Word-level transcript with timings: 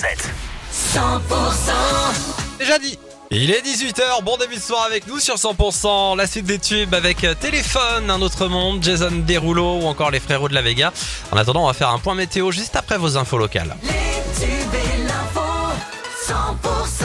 100% 0.00 1.00
Déjà 2.58 2.78
dit. 2.78 2.98
Il 3.30 3.50
est 3.52 3.60
18h, 3.60 4.24
bon 4.24 4.36
début 4.38 4.56
de 4.56 4.60
soir 4.60 4.82
avec 4.84 5.06
nous 5.06 5.20
sur 5.20 5.36
100%, 5.36 6.16
la 6.16 6.26
suite 6.26 6.46
des 6.46 6.58
tubes 6.58 6.92
avec 6.94 7.22
euh, 7.22 7.34
Téléphone, 7.34 8.10
Un 8.10 8.20
autre 8.22 8.48
monde, 8.48 8.82
Jason 8.82 9.12
Derulo 9.24 9.78
ou 9.82 9.86
encore 9.86 10.10
les 10.10 10.18
frérots 10.18 10.48
de 10.48 10.54
la 10.54 10.62
Vega. 10.62 10.92
En 11.30 11.36
attendant, 11.36 11.62
on 11.64 11.66
va 11.68 11.74
faire 11.74 11.90
un 11.90 11.98
point 11.98 12.16
météo 12.16 12.50
juste 12.50 12.74
après 12.74 12.98
vos 12.98 13.16
infos 13.16 13.38
locales. 13.38 13.76
Les 13.82 13.90
tubes 14.44 14.74
et 14.74 15.02
l'info 15.04 15.40
100% 16.26 17.04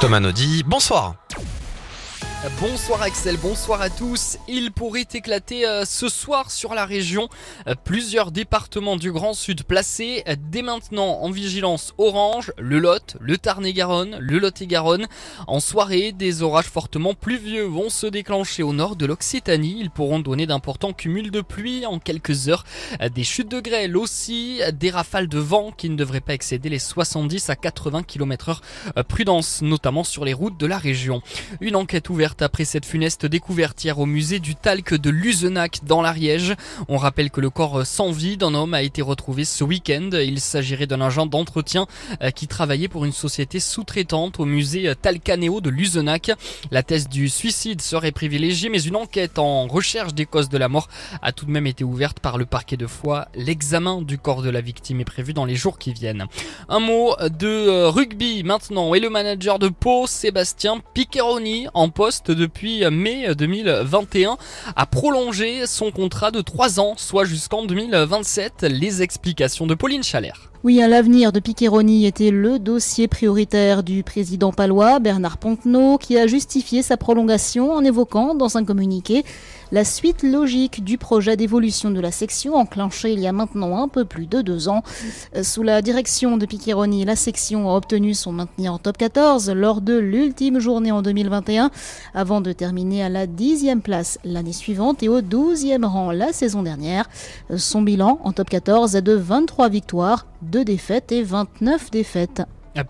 Thomas 0.00 0.20
Naudy, 0.20 0.64
bonsoir. 0.66 1.14
Bonsoir 2.60 3.00
Axel, 3.00 3.38
bonsoir 3.38 3.80
à 3.80 3.88
tous. 3.88 4.36
Il 4.48 4.70
pourrait 4.70 5.06
éclater 5.14 5.66
euh, 5.66 5.86
ce 5.86 6.10
soir 6.10 6.50
sur 6.50 6.74
la 6.74 6.84
région. 6.84 7.30
Euh, 7.66 7.74
plusieurs 7.74 8.32
départements 8.32 8.96
du 8.96 9.12
Grand 9.12 9.32
Sud 9.32 9.62
placés 9.62 10.22
euh, 10.28 10.36
dès 10.50 10.60
maintenant 10.60 11.20
en 11.22 11.30
vigilance 11.30 11.94
orange, 11.96 12.52
le 12.58 12.78
Lot, 12.80 13.16
le 13.18 13.38
Tarn-et-Garonne, 13.38 14.18
le 14.20 14.38
Lot-et-Garonne. 14.38 15.06
En 15.46 15.58
soirée, 15.58 16.12
des 16.12 16.42
orages 16.42 16.66
fortement 16.66 17.14
pluvieux 17.14 17.64
vont 17.64 17.88
se 17.88 18.06
déclencher 18.06 18.62
au 18.62 18.74
nord 18.74 18.96
de 18.96 19.06
l'Occitanie. 19.06 19.78
Ils 19.80 19.90
pourront 19.90 20.18
donner 20.18 20.46
d'importants 20.46 20.92
cumuls 20.92 21.30
de 21.30 21.40
pluie 21.40 21.86
en 21.86 21.98
quelques 21.98 22.50
heures. 22.50 22.64
Des 23.14 23.24
chutes 23.24 23.50
de 23.50 23.60
grêle 23.60 23.96
aussi, 23.96 24.60
des 24.74 24.90
rafales 24.90 25.28
de 25.28 25.38
vent 25.38 25.72
qui 25.72 25.88
ne 25.88 25.96
devraient 25.96 26.20
pas 26.20 26.34
excéder 26.34 26.68
les 26.68 26.78
70 26.78 27.48
à 27.48 27.56
80 27.56 28.02
km 28.02 28.50
heure. 28.50 29.04
Prudence, 29.08 29.62
notamment 29.62 30.04
sur 30.04 30.26
les 30.26 30.34
routes 30.34 30.60
de 30.60 30.66
la 30.66 30.76
région. 30.76 31.22
Une 31.62 31.76
enquête 31.76 32.10
ouverte 32.10 32.33
après 32.42 32.64
cette 32.64 32.86
funeste 32.86 33.26
découverte 33.26 33.84
hier 33.84 33.98
au 33.98 34.06
musée 34.06 34.38
du 34.38 34.54
talc 34.54 34.94
de 34.94 35.10
Luzenac 35.10 35.80
dans 35.84 36.02
l'Ariège. 36.02 36.54
On 36.88 36.96
rappelle 36.96 37.30
que 37.30 37.40
le 37.40 37.50
corps 37.50 37.86
sans 37.86 38.10
vie 38.10 38.36
d'un 38.36 38.54
homme 38.54 38.74
a 38.74 38.82
été 38.82 39.02
retrouvé 39.02 39.44
ce 39.44 39.64
week-end. 39.64 40.10
Il 40.12 40.40
s'agirait 40.40 40.86
d'un 40.86 41.00
agent 41.00 41.26
d'entretien 41.26 41.86
euh, 42.22 42.30
qui 42.30 42.46
travaillait 42.46 42.88
pour 42.88 43.04
une 43.04 43.12
société 43.12 43.60
sous-traitante 43.60 44.40
au 44.40 44.44
musée 44.44 44.92
Talcanéo 45.00 45.60
de 45.60 45.70
Luzenac. 45.70 46.32
La 46.70 46.82
thèse 46.82 47.08
du 47.08 47.28
suicide 47.28 47.80
serait 47.80 48.12
privilégiée, 48.12 48.68
mais 48.68 48.82
une 48.82 48.96
enquête 48.96 49.38
en 49.38 49.66
recherche 49.66 50.14
des 50.14 50.26
causes 50.26 50.48
de 50.48 50.58
la 50.58 50.68
mort 50.68 50.88
a 51.22 51.32
tout 51.32 51.46
de 51.46 51.50
même 51.50 51.66
été 51.66 51.84
ouverte 51.84 52.20
par 52.20 52.38
le 52.38 52.46
parquet 52.46 52.76
de 52.76 52.86
Foix. 52.86 53.28
L'examen 53.34 54.02
du 54.02 54.18
corps 54.18 54.42
de 54.42 54.50
la 54.50 54.60
victime 54.60 55.00
est 55.00 55.04
prévu 55.04 55.32
dans 55.32 55.44
les 55.44 55.56
jours 55.56 55.78
qui 55.78 55.92
viennent. 55.92 56.26
Un 56.68 56.80
mot 56.80 57.14
de 57.20 57.46
euh, 57.46 57.90
rugby 57.90 58.42
maintenant 58.42 58.94
et 58.94 59.00
le 59.00 59.10
manager 59.10 59.58
de 59.58 59.68
Pau, 59.68 60.06
Sébastien 60.06 60.80
Piccheroni, 60.94 61.66
en 61.74 61.88
poste 61.88 62.23
depuis 62.30 62.84
mai 62.90 63.34
2021, 63.34 64.36
a 64.76 64.86
prolongé 64.86 65.66
son 65.66 65.90
contrat 65.90 66.30
de 66.30 66.40
3 66.40 66.80
ans, 66.80 66.94
soit 66.96 67.24
jusqu'en 67.24 67.64
2027. 67.64 68.62
Les 68.62 69.02
explications 69.02 69.66
de 69.66 69.74
Pauline 69.74 70.02
Chalère. 70.02 70.53
Oui, 70.64 70.80
à 70.80 70.88
l'avenir 70.88 71.30
de 71.30 71.40
Piccheroni 71.40 72.06
était 72.06 72.30
le 72.30 72.58
dossier 72.58 73.06
prioritaire 73.06 73.82
du 73.82 74.02
président 74.02 74.50
palois, 74.50 74.98
Bernard 74.98 75.36
Pontenot, 75.36 75.98
qui 75.98 76.16
a 76.16 76.26
justifié 76.26 76.80
sa 76.80 76.96
prolongation 76.96 77.72
en 77.72 77.84
évoquant 77.84 78.34
dans 78.34 78.56
un 78.56 78.64
communiqué 78.64 79.24
la 79.72 79.84
suite 79.84 80.22
logique 80.22 80.84
du 80.84 80.98
projet 80.98 81.36
d'évolution 81.36 81.90
de 81.90 82.00
la 82.00 82.12
section 82.12 82.54
enclenché 82.54 83.12
il 83.12 83.18
y 83.18 83.26
a 83.26 83.32
maintenant 83.32 83.82
un 83.82 83.88
peu 83.88 84.04
plus 84.04 84.26
de 84.26 84.40
deux 84.40 84.68
ans. 84.68 84.82
Euh, 85.36 85.42
Sous 85.42 85.62
la 85.62 85.82
direction 85.82 86.36
de 86.36 86.46
Piccheroni, 86.46 87.04
la 87.04 87.16
section 87.16 87.68
a 87.68 87.74
obtenu 87.74 88.14
son 88.14 88.32
maintien 88.32 88.72
en 88.72 88.78
top 88.78 88.96
14 88.96 89.50
lors 89.50 89.80
de 89.80 89.98
l'ultime 89.98 90.60
journée 90.60 90.92
en 90.92 91.02
2021, 91.02 91.70
avant 92.14 92.40
de 92.40 92.52
terminer 92.52 93.02
à 93.02 93.08
la 93.08 93.26
dixième 93.26 93.82
place 93.82 94.18
l'année 94.24 94.52
suivante 94.52 95.02
et 95.02 95.08
au 95.08 95.20
douzième 95.20 95.84
rang 95.84 96.12
la 96.12 96.32
saison 96.32 96.62
dernière. 96.62 97.10
Euh, 97.50 97.58
Son 97.58 97.82
bilan 97.82 98.20
en 98.22 98.32
top 98.32 98.48
14 98.48 98.96
est 98.96 99.02
de 99.02 99.14
23 99.14 99.68
victoires, 99.68 100.26
2 100.54 100.64
défaites 100.64 101.10
et 101.10 101.24
29 101.24 101.90
défaites. 101.90 102.42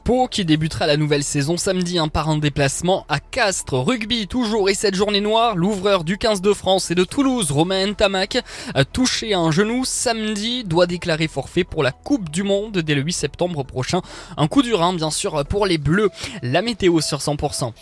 Pau 0.05 0.29
qui 0.29 0.45
débutera 0.45 0.87
la 0.87 0.99
nouvelle 0.99 1.25
saison 1.25 1.57
samedi 1.57 1.99
hein, 1.99 2.09
par 2.09 2.29
un 2.29 2.37
déplacement 2.37 3.07
à 3.09 3.21
Castres. 3.21 3.79
Rugby 3.79 4.27
toujours 4.27 4.69
et 4.69 4.75
cette 4.75 4.95
journée 4.95 5.23
noire, 5.23 5.57
l'ouvreur 5.57 6.05
du 6.05 6.19
15 6.19 6.43
de 6.43 6.53
France 6.53 6.91
et 6.91 6.95
de 6.95 7.05
Toulouse, 7.05 7.51
Romain 7.51 7.95
Tamac, 7.95 8.37
a 8.75 8.85
touché 8.85 9.33
à 9.33 9.39
un 9.39 9.51
genou 9.51 9.87
samedi, 9.87 10.65
doit 10.65 10.87
déclarer 10.87 11.27
forfait 11.27 11.65
pour 11.65 11.83
la 11.83 11.91
Coupe 11.91 12.29
du 12.29 12.43
Monde 12.43 12.77
dès 12.77 12.95
le 12.95 13.01
8 13.01 13.15
septembre 13.15 13.63
prochain. 13.63 14.03
Un 14.37 14.47
coup 14.47 14.61
dur 14.61 14.83
hein, 14.83 14.93
bien 14.93 15.11
sûr 15.11 15.43
pour 15.47 15.65
les 15.65 15.79
Bleus. 15.79 16.11
La 16.43 16.61
météo 16.61 17.01
sur 17.01 17.21
100%. 17.21 17.73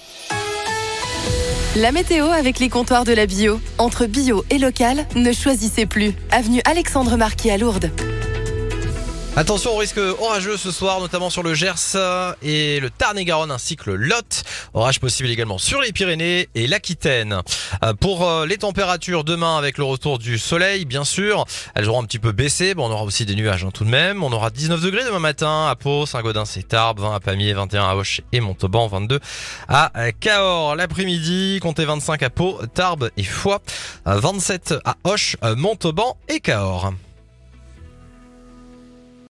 La 1.75 1.91
météo 1.91 2.27
avec 2.27 2.61
les 2.61 2.69
comptoirs 2.69 3.05
de 3.05 3.15
la 3.15 3.27
bio. 3.27 3.61
Entre 3.79 4.07
bio 4.07 4.45
et 4.49 4.59
local, 4.59 5.09
ne 5.17 5.33
choisissez 5.33 5.87
plus. 5.87 6.13
Avenue 6.31 6.61
Alexandre 6.67 7.17
Marquis 7.17 7.51
à 7.51 7.59
Lourdes. 7.59 7.91
Attention 9.35 9.75
au 9.75 9.79
risque 9.79 9.99
orageux 10.21 10.59
ce 10.59 10.71
soir, 10.71 11.01
notamment 11.01 11.31
sur 11.31 11.43
le 11.43 11.55
Gers 11.55 11.97
et 12.43 12.81
le 12.81 12.91
Tarn-et-Garonne 12.91 13.51
ainsi 13.51 13.77
que 13.77 13.89
le 13.91 13.97
Lot. 13.97 14.43
Orage 14.75 15.01
possible 15.01 15.31
également 15.31 15.57
sur 15.57 15.81
les 15.81 15.91
Pyrénées 15.91 16.51
et 16.55 16.67
l'Aquitaine. 16.67 17.41
Euh, 17.83 17.95
Pour 17.95 18.29
euh, 18.29 18.45
les 18.45 18.59
températures 18.59 19.25
demain 19.25 19.57
avec 19.57 19.79
le 19.79 19.85
retour 19.85 20.19
du 20.19 20.39
soleil, 20.39 20.85
bien 20.85 21.05
sûr, 21.05 21.47
elles 21.75 21.89
auront 21.89 22.03
un 22.03 22.05
petit 22.05 22.19
peu 22.19 22.33
baissé. 22.33 22.75
Bon, 22.75 22.89
on 22.89 22.93
aura 22.93 23.05
aussi 23.05 23.25
des 23.25 23.35
nuages 23.35 23.65
hein, 23.65 23.71
tout 23.73 23.85
de 23.85 23.89
même. 23.89 24.23
On 24.23 24.33
aura 24.33 24.51
19 24.51 24.83
degrés 24.83 25.05
demain 25.07 25.19
matin 25.19 25.67
à 25.67 25.77
Pau, 25.77 26.05
Saint-Gaudens 26.05 26.59
et 26.59 26.63
Tarbes, 26.63 27.01
20 27.01 27.15
à 27.15 27.21
Pamiers, 27.21 27.55
21 27.55 27.85
à 27.85 27.95
Auch 27.95 28.21
et 28.33 28.41
Montauban, 28.41 28.87
22 28.87 29.19
à 29.67 29.93
euh, 29.97 30.13
Cahors. 30.21 30.77
L'après-midi, 30.77 31.59
comptez 31.63 31.87
25 31.87 32.23
à 32.23 32.29
Pau, 32.29 32.61
Tarbes 32.75 33.09
et 33.17 33.25
Foix, 33.25 33.63
euh, 34.07 34.21
27 34.21 34.75
à 34.85 34.97
Auch, 35.05 35.37
Montauban 35.57 36.19
et 36.29 36.41
Cahors. 36.41 36.93